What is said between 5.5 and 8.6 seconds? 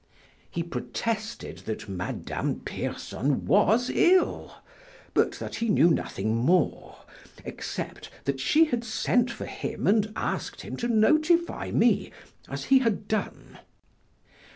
he knew nothing more, except that